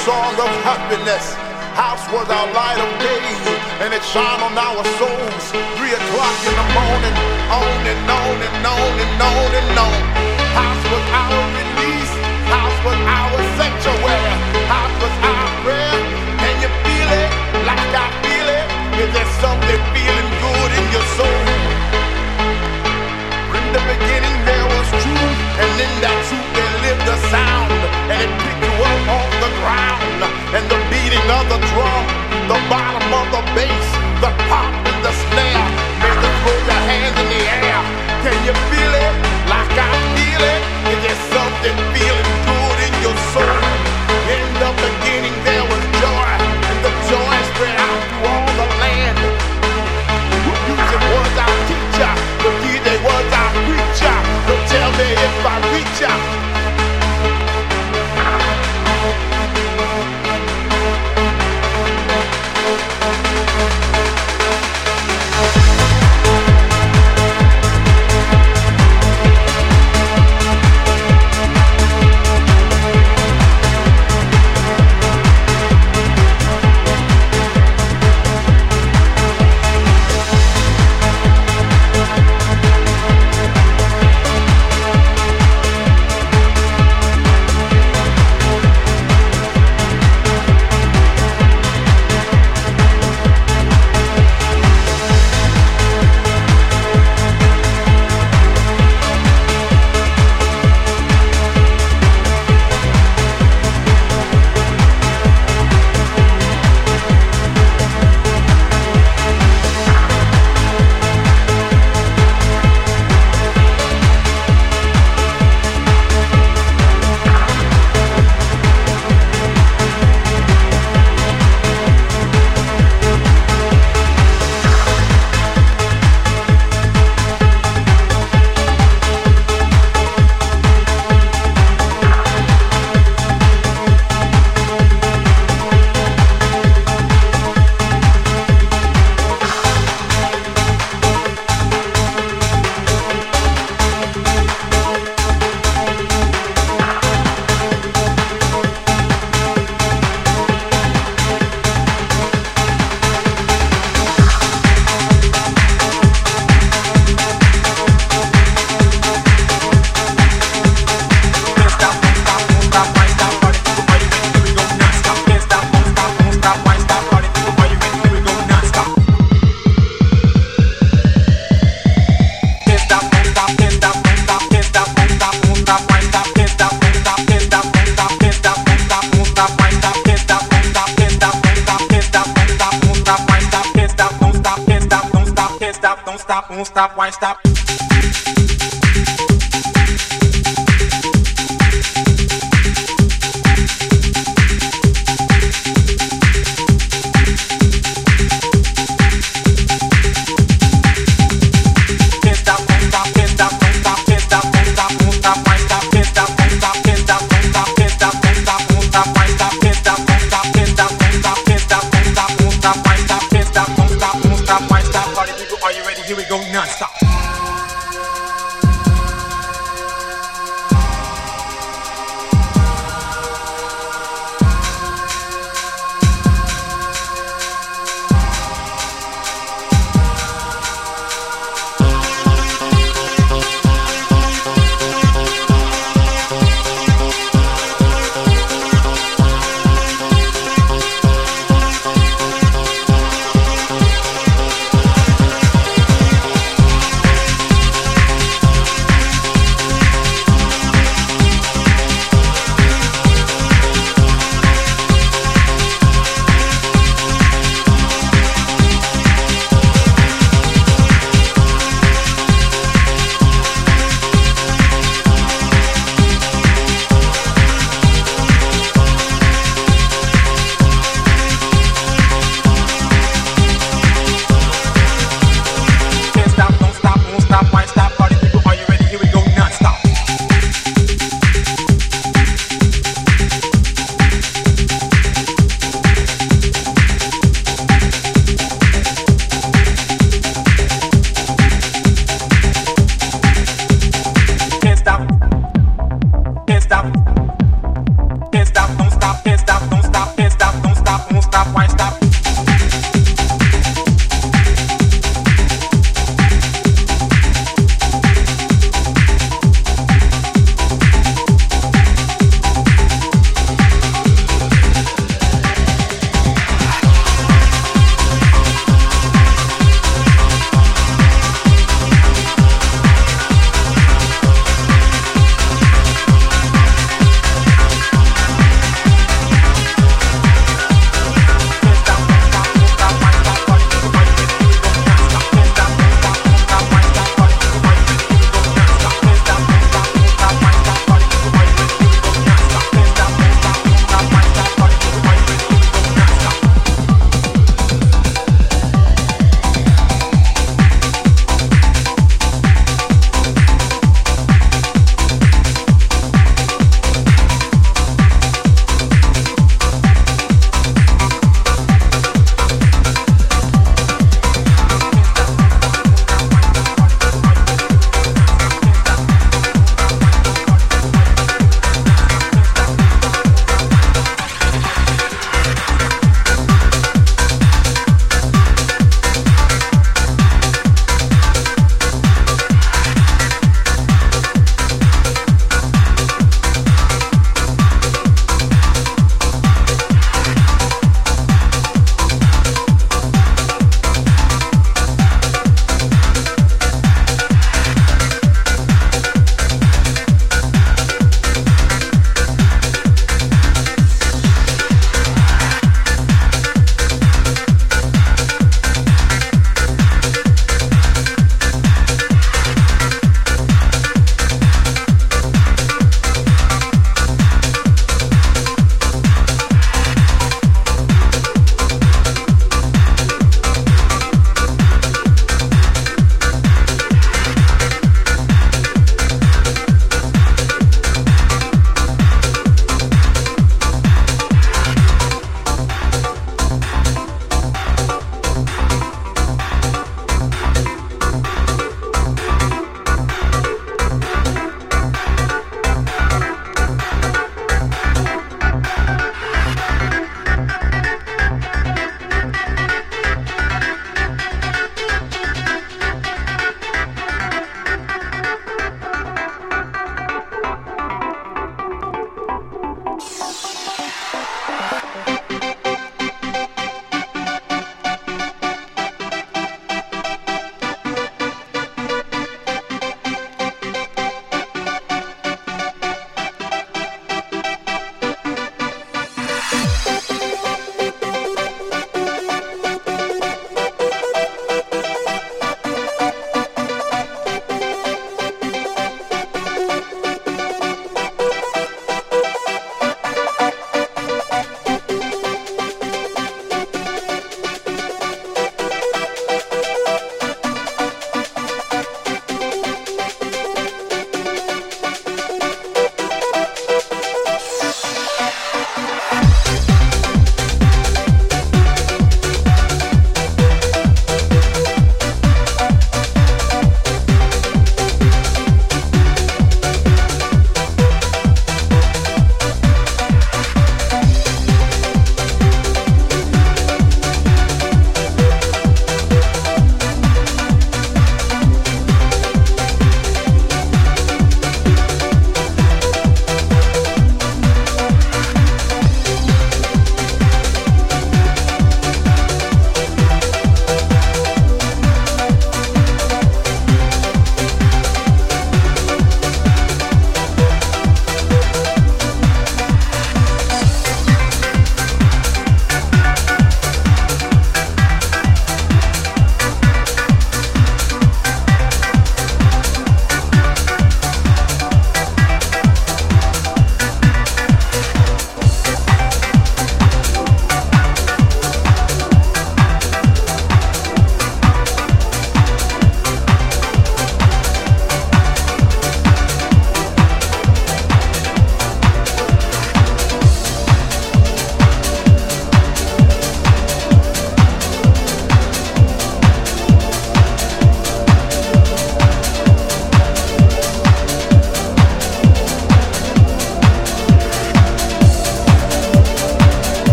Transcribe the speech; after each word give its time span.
song 0.00 0.34
of 0.40 0.50
happiness. 0.64 1.36
House 1.76 2.04
was 2.12 2.28
our 2.28 2.48
light 2.52 2.80
of 2.80 2.90
day, 3.00 3.24
and 3.84 3.92
it 3.92 4.04
shone 4.04 4.40
on 4.40 4.56
our 4.56 4.84
souls. 4.98 5.44
Three 5.76 5.92
o'clock 5.92 6.36
in 6.48 6.54
the 6.56 6.68
morning, 6.72 7.16
on 7.48 7.80
and 7.92 8.04
on 8.08 8.36
and 8.40 8.64
on 8.64 8.92
and 9.04 9.14
on 9.20 9.50
and 9.60 9.70
on. 9.76 10.00
House 10.56 10.84
was 10.92 11.04
our 11.12 11.40
release. 11.56 12.12
House 12.48 12.78
was 12.84 12.98
our 13.04 13.36
sanctuary. 13.56 14.36
House 14.68 14.96
was 15.00 15.14
our 15.24 15.48
prayer. 15.64 15.96
Can 16.40 16.54
you 16.64 16.70
feel 16.84 17.10
it 17.22 17.30
like 17.68 17.92
I 17.92 18.08
feel 18.24 18.48
it? 18.48 18.66
Is 19.02 19.10
there 19.16 19.30
something 19.44 19.80
feeling 19.96 20.30
good 20.44 20.70
in 20.76 20.86
your 20.92 21.06
soul? 21.16 21.42
In 23.56 23.66
the 23.76 23.82
beginning 23.88 24.36
there 24.44 24.66
was 24.68 24.86
truth, 25.00 25.40
and 25.62 25.72
in 25.80 25.92
that 26.04 26.18
truth 26.28 26.48
there 26.52 26.74
lived 26.84 27.06
a 27.08 27.18
sound, 27.32 27.80
and 28.12 28.18
it 28.20 28.32
picked 28.44 28.61
up 28.82 29.02
off 29.08 29.32
the 29.42 29.52
ground, 29.62 30.20
and 30.56 30.64
the 30.66 30.80
beating 30.90 31.26
of 31.30 31.44
the 31.48 31.58
drum, 31.70 32.04
the 32.50 32.58
bottom 32.68 33.06
of 33.14 33.26
the 33.30 33.42
bass, 33.54 33.88
the 34.20 34.30
pop 34.50 34.72
and 34.90 35.00
the 35.06 35.12
snare, 35.30 35.66
made 36.02 36.18
you 36.22 36.30
throw 36.42 36.58
your 36.66 36.82
hands 36.90 37.16
in 37.22 37.28
the 37.30 37.42
air. 37.62 37.80
Can 38.26 38.36
you 38.46 38.54
feel 38.70 38.92
it 39.06 39.14
like 39.50 39.72
I 39.74 39.92
feel 40.14 40.42
it? 40.42 40.60
Is 40.92 40.98
there 41.06 41.20
something 41.34 41.76
feeling 41.94 42.21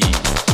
Energie. 0.00 0.47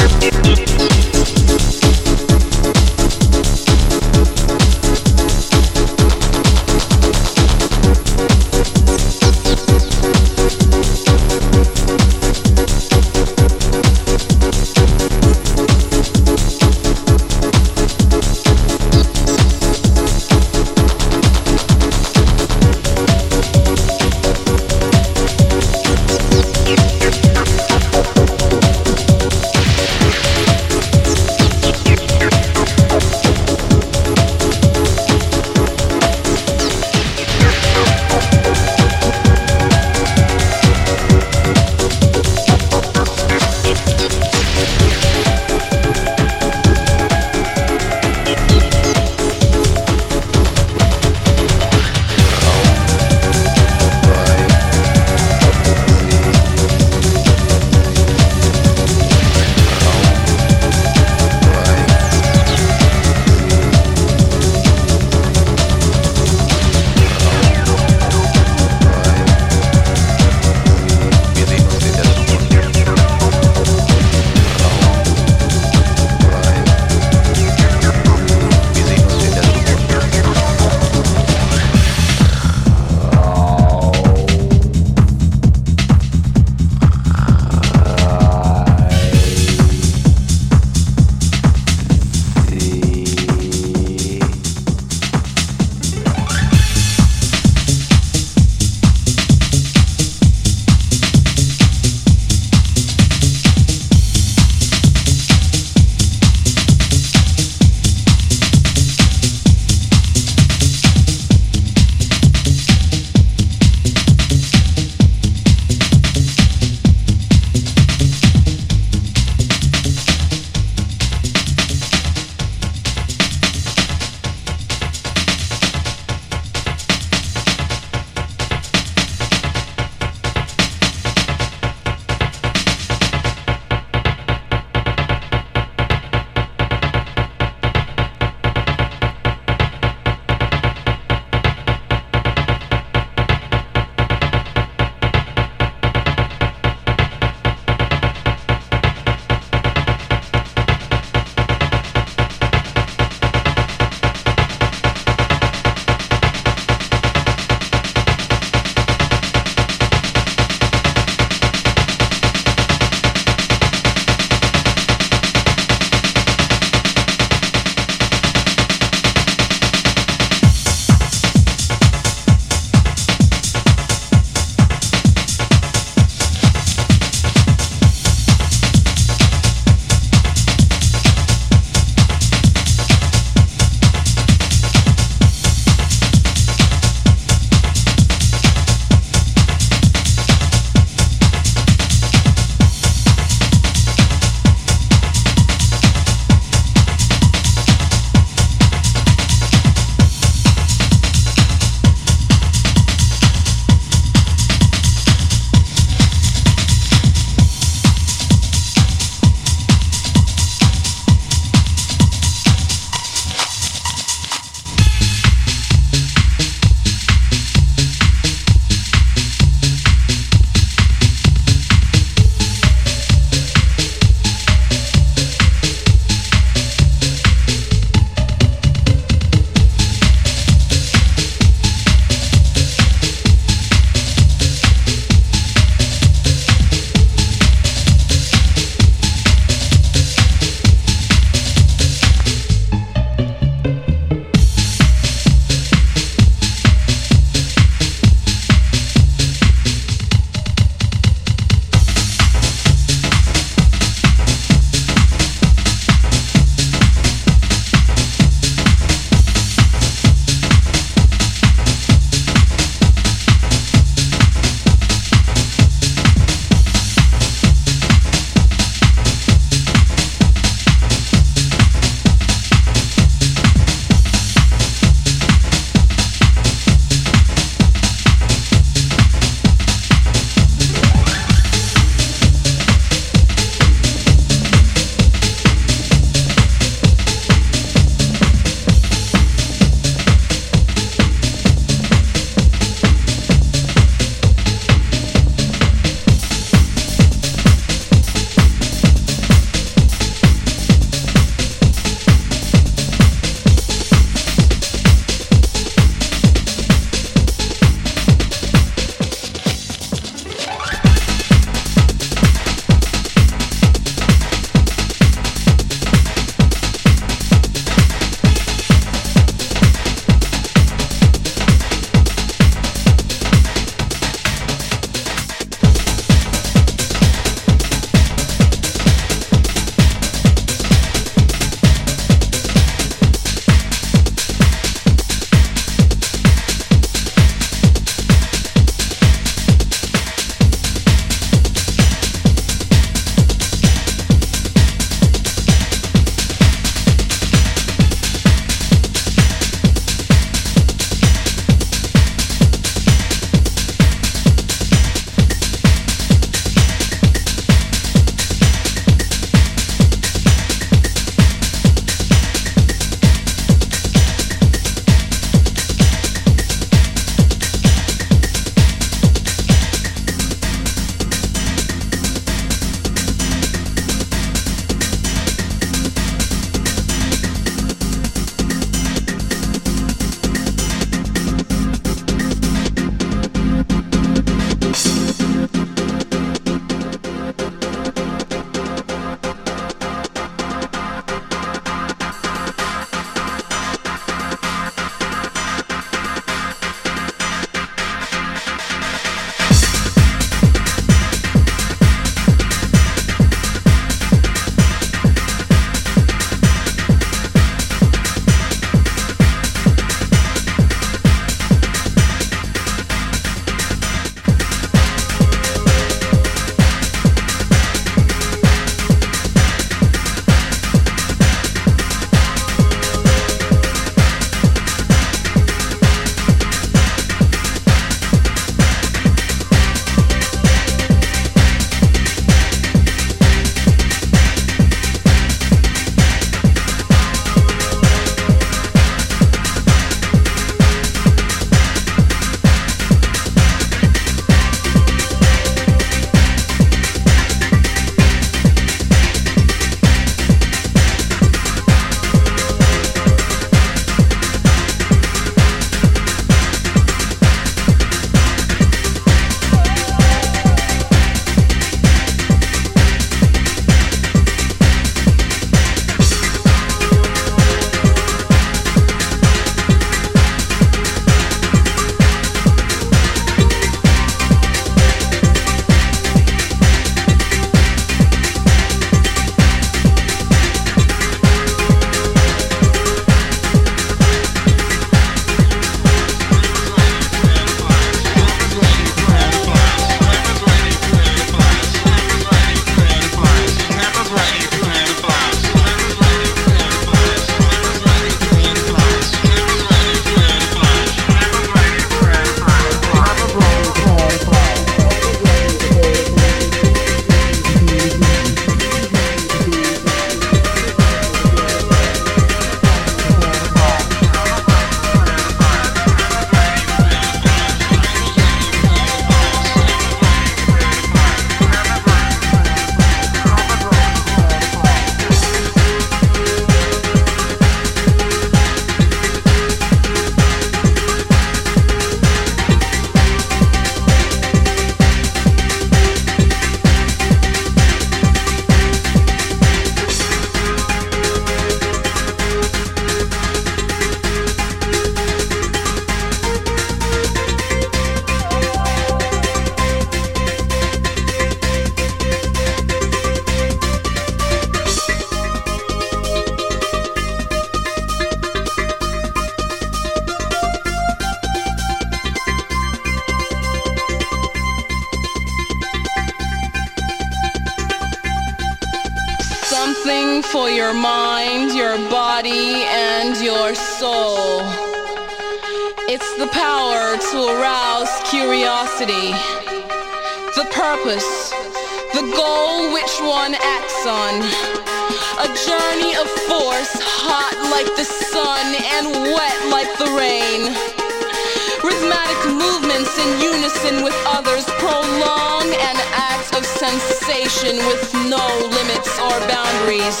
ambition 597.32 597.56
with 597.66 597.94
no 598.10 598.26
limits 598.50 598.98
or 598.98 599.18
boundaries. 599.28 600.00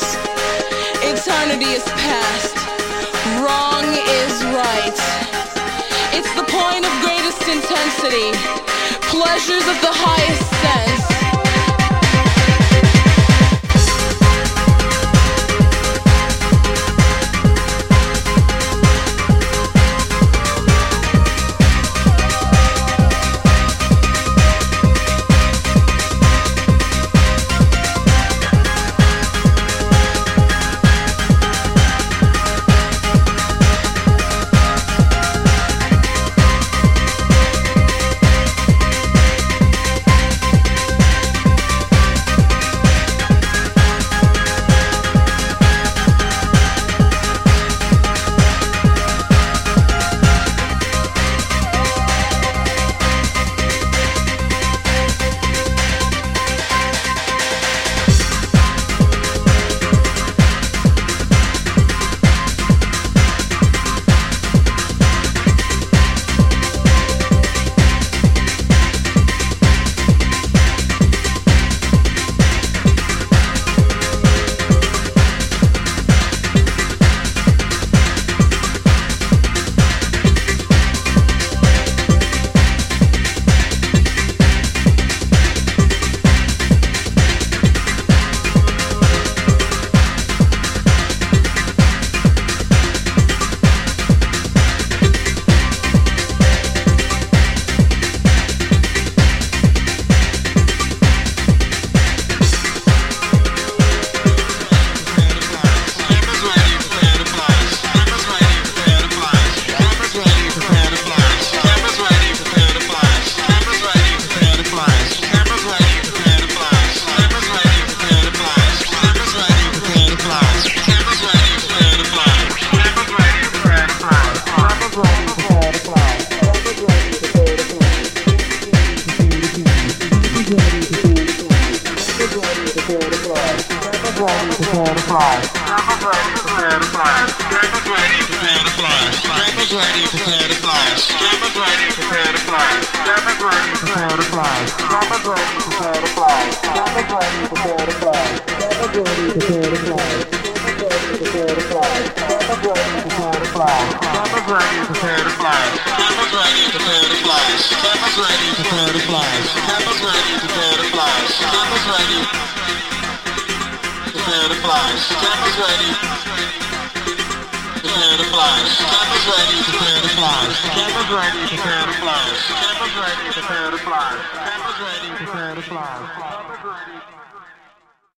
Eternity 1.02 1.72
is 1.72 1.84
past. 1.84 2.56
Wrong 3.40 3.84
is 3.84 4.44
right. 4.44 4.98
It's 6.12 6.32
the 6.34 6.44
point 6.44 6.84
of 6.84 6.92
greatest 7.00 7.42
intensity. 7.48 8.32
Pleasures 9.08 9.66
of 9.68 9.80
the 9.80 9.92
highest 9.92 10.50
sense. 10.62 10.91